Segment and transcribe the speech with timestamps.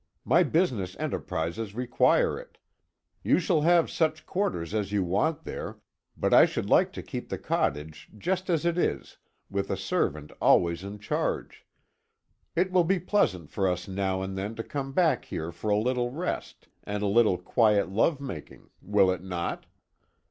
[0.25, 2.57] My business enterprises require it.
[3.23, 5.77] You shall have such quarters as you want there,
[6.17, 10.31] but I should like to keep the cottage just as it is, with a servant
[10.41, 11.67] always in charge.
[12.55, 15.77] It will be pleasant for us now and then to come back here for a
[15.77, 18.71] little rest, and a little quiet love making.
[18.81, 19.67] Will it not?"